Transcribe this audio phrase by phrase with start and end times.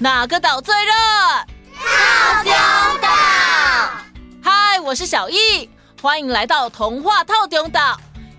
[0.00, 0.92] 哪个岛最热？
[1.72, 2.52] 套丢
[3.00, 3.08] 岛。
[4.42, 5.70] 嗨，我是小艺，
[6.02, 7.96] 欢迎来到童话套丢岛，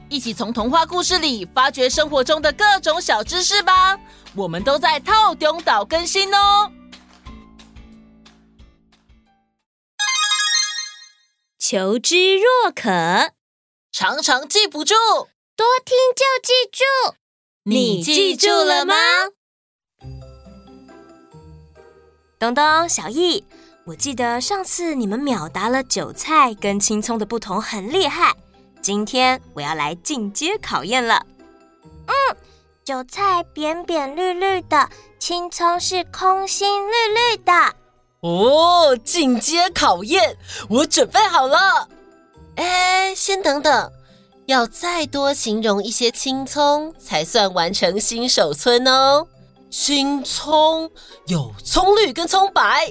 [0.10, 3.98] 一起从童话故事里发掘生活中的各种小知识吧。
[4.36, 6.70] 我们都在套丢岛更新哦。
[11.58, 13.32] 求知若渴，
[13.94, 14.94] 常常记不住，
[15.56, 17.16] 多听就记住。
[17.64, 18.96] 你记住了吗？
[22.46, 23.44] 东东、小易，
[23.86, 28.36] 我记得上次你们秒答了韭菜跟青葱的不同，很厉害。
[28.84, 31.26] 今天我要来进阶考验了。
[32.06, 32.38] 嗯，
[32.84, 34.88] 韭菜扁扁绿绿的，
[35.18, 37.52] 青葱是空心绿绿的。
[38.20, 40.38] 哦，进阶考验，
[40.70, 41.90] 我准备好了。
[42.58, 43.92] 哎，先等等。
[44.46, 49.26] 要再多形容一些青葱，才算完成新手村哦。
[49.78, 50.90] 青葱
[51.28, 52.88] 有葱绿跟葱白，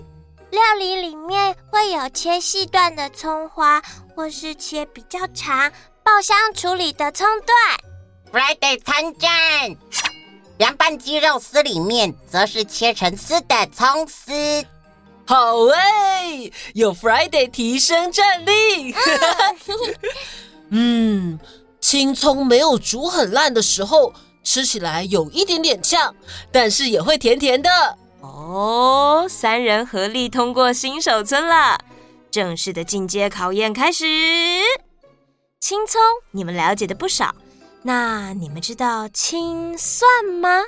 [0.51, 3.83] 料理里面会有切细段的葱花，
[4.15, 5.73] 或是切比较长
[6.05, 7.59] 爆香处理的葱段。
[8.31, 9.31] Friday 参战，
[10.59, 14.33] 凉拌鸡肉丝里面则是切成丝的葱丝。
[15.27, 18.95] 好哎，有 Friday 提升战力。
[20.69, 21.41] 嗯，
[21.81, 24.13] 青葱没有煮很烂的时候，
[24.45, 26.15] 吃起来有一点点呛，
[26.53, 27.99] 但是也会甜甜的。
[28.21, 31.79] 哦，三人合力通过新手村了，
[32.31, 34.05] 正式的进阶考验开始。
[35.61, 36.01] 青葱
[36.31, 37.35] 你们了解的不少，
[37.83, 40.63] 那你们知道青蒜吗？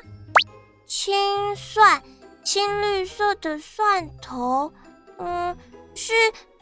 [0.87, 1.15] 青
[1.55, 2.03] 蒜，
[2.45, 4.73] 青绿色的蒜头，
[5.19, 5.57] 嗯，
[5.95, 6.13] 是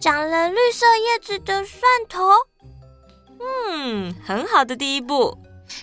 [0.00, 2.30] 长了绿色叶子的蒜头。
[3.40, 5.36] 嗯，很好的第一步。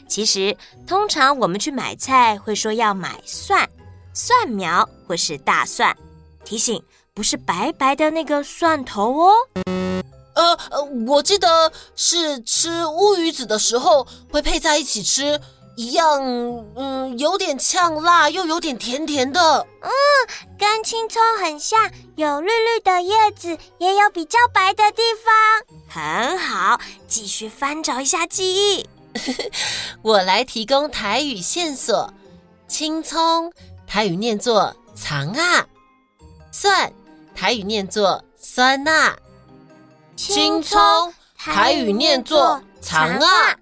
[0.08, 0.56] 其实，
[0.88, 3.70] 通常我们去买菜会说要买蒜、
[4.14, 5.96] 蒜苗或是大蒜。
[6.44, 6.82] 提醒，
[7.14, 9.34] 不是白白的那个蒜头哦。
[10.34, 15.40] 呃呃，我记得是吃乌鱼子的时候会配在一起吃，
[15.76, 16.22] 一样，
[16.76, 19.68] 嗯，有点呛辣，又有点甜甜的。
[19.82, 19.92] 嗯，
[20.58, 25.34] 跟青葱很像，有绿绿的叶子，也有比较白的地方。
[25.90, 28.88] 很好，继续翻找一下记忆。
[30.02, 32.12] 我来提供台语线索：
[32.68, 33.52] 青葱
[33.86, 35.66] 台语念作“长啊”，
[36.52, 36.92] 蒜
[37.36, 39.18] 台语念作“酸啊”，
[40.16, 40.80] 青葱
[41.38, 43.56] 台语念作“长啊”，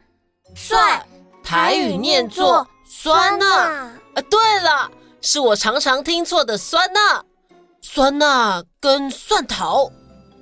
[0.55, 1.05] 蒜
[1.43, 3.91] 台语念作“酸啊”。
[4.15, 7.23] 啊，对了，是我常常听错的“酸啊”，
[7.81, 9.91] 酸啊跟蒜头，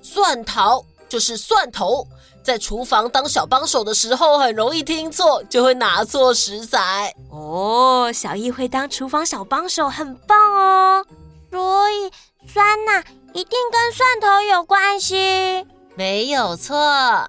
[0.01, 0.85] 蒜头。
[1.09, 2.05] 就是蒜头，
[2.47, 7.13] 在厨房当小帮手的时候，很容易听错，就会拿错食材。
[7.29, 11.05] 哦，小易会当厨房小帮手，很棒哦。
[11.51, 12.09] 所以
[12.47, 13.03] 酸钠
[13.33, 15.67] 一定跟蒜头有关系？
[15.95, 17.27] 没有错，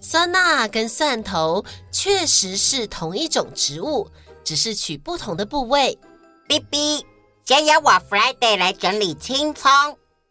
[0.00, 4.08] 酸钠跟蒜头确实是同一种植物，
[4.44, 5.98] 只是取不同的部位。
[6.46, 7.04] B B，，
[7.44, 9.68] 先由我 Friday 来整理青葱、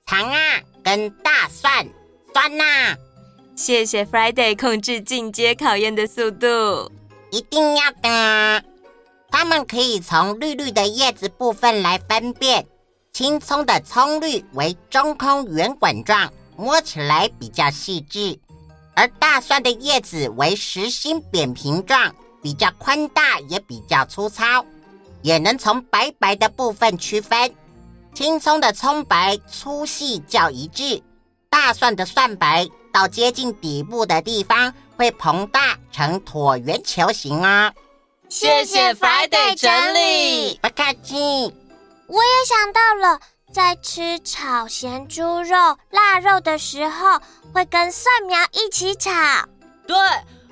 [0.06, 1.86] 长啊跟大蒜。
[2.34, 2.96] 酸呐！
[3.60, 6.90] 谢谢 Friday 控制进阶考验的速度，
[7.30, 8.64] 一定要的。
[9.30, 12.66] 他们可以从绿绿的叶子部分来分辨，
[13.12, 18.40] 青葱的葱绿为中空圆滚状，摸起来比较细致；
[18.96, 24.66] 而大蒜的叶子为实心扁平状，比较宽大也比较粗糙，
[25.22, 27.54] 也能从白白的部分区分。
[28.14, 31.04] 青葱的葱白粗细较一致。
[31.50, 37.72] 大蒜的蒜白到接近底部的地方会膨大成椭圆球形哦。
[38.28, 41.16] 谢谢 Friday 整理，不客气。
[42.08, 43.20] 我也想到了，
[43.54, 45.56] 在吃炒咸猪肉、
[45.90, 47.20] 腊肉的时候，
[47.54, 49.12] 会跟蒜苗一起炒。
[49.88, 49.96] 对，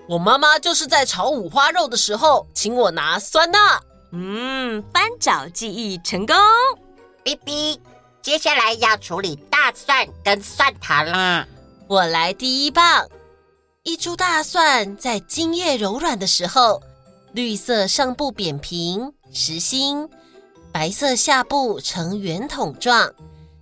[0.07, 3.81] 我妈妈就是在炒五花肉的时候，请我拿酸辣。
[4.11, 6.35] 嗯，翻找记忆成功。
[7.23, 7.79] 哔哔。
[8.21, 11.47] 接下来要处理大蒜跟蒜头了，
[11.89, 13.07] 我来第一棒。
[13.83, 16.81] 一株大蒜在茎叶柔软的时候，
[17.31, 20.09] 绿色上部扁平实心，
[20.73, 23.09] 白色下部呈圆筒状，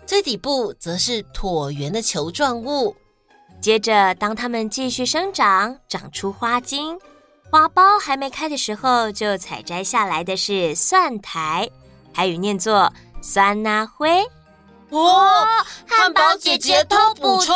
[0.07, 2.95] 最底部则是椭圆的球状物。
[3.61, 6.97] 接着，当它们继续生长，长出花茎，
[7.51, 11.69] 花苞还没开的时候，就采摘下来的是蒜苔，
[12.11, 14.25] 台语念作酸莴灰。
[14.91, 15.65] 哇！
[15.87, 17.55] 汉堡姐姐偷补充，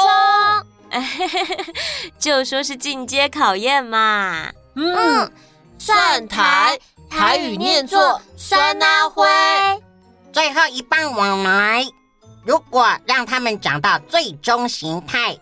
[2.19, 4.51] 就说是进阶考验嘛。
[4.75, 5.31] 嗯，
[5.77, 6.79] 蒜苔
[7.09, 9.25] 台语念作酸莴灰。
[10.31, 11.85] 最最后一棒往来。
[12.45, 15.37] 如果让它们长到最终形态，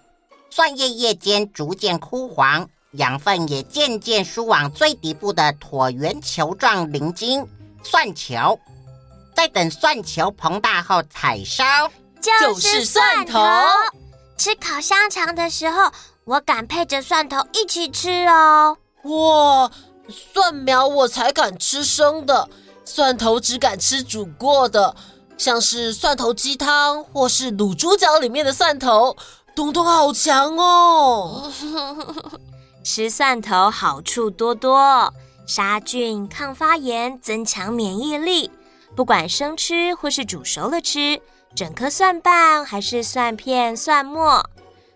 [0.50, 7.48] 蒜叶叶尖逐渐枯黄，养分也渐渐输往最底部的椭圆球状鳞茎——
[7.84, 8.60] 蒜球。
[9.36, 11.64] 再等蒜球膨大后采收，
[12.20, 13.40] 就是蒜头。
[14.38, 15.92] 吃烤香肠的时候，
[16.24, 18.78] 我敢配着蒜头一起吃哦。
[19.04, 19.72] 哇，
[20.10, 22.48] 蒜苗我才敢吃生的，
[22.86, 24.96] 蒜头只敢吃煮过的，
[25.38, 29.18] 像是蒜头鸡汤或是卤猪脚里面的蒜头，
[29.56, 31.52] 东东好强哦。
[32.84, 35.12] 吃蒜头好处多多，
[35.46, 38.52] 杀菌、抗发炎、增强免疫力。
[38.96, 41.22] 不管生吃或是煮熟了吃，
[41.56, 44.48] 整颗蒜瓣还是蒜片、蒜末，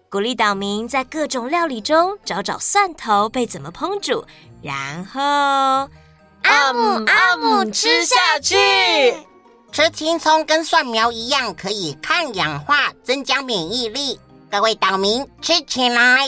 [0.10, 4.24] 鼓励岛民在各种料理中找找蒜头被怎么烹煮，
[4.62, 5.20] 然后
[6.44, 8.56] 阿姆阿姆吃下去。
[9.72, 14.20] 吃青葱跟蒜苗一样，可以抗氧化、增加免疫力。
[14.52, 16.28] 各位岛民吃起来。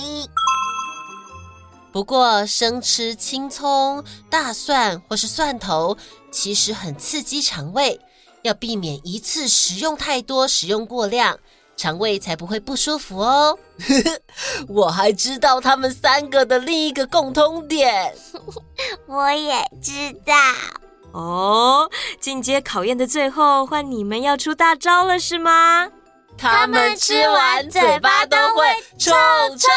[1.91, 5.95] 不过生吃青葱、大蒜或是蒜头。
[6.31, 8.01] 其实很刺激肠胃，
[8.43, 11.39] 要避免一次食用太多，食用过量，
[11.75, 13.57] 肠胃才不会不舒服哦。
[14.67, 18.13] 我还知道他们三个的另一个共通点，
[19.07, 19.91] 我也知
[20.25, 20.33] 道。
[21.13, 25.87] 哦，进阶考验的最后，换你们要出大招了，是吗？
[26.37, 28.65] 他们吃完嘴巴都会
[28.97, 29.11] 臭
[29.55, 29.67] 臭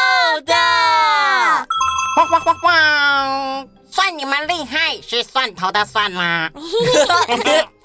[0.45, 0.53] 的。
[0.53, 3.67] 哗哗哗哗。
[3.97, 6.51] 算你们厉害，是蒜头的蒜吗？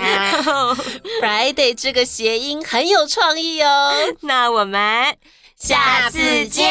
[1.22, 3.94] Friday 这个谐音很有创意哦。
[4.20, 5.16] 那我们
[5.56, 6.68] 下次见，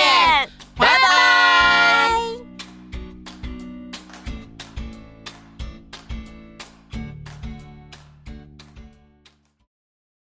[0.77, 1.20] 拜拜。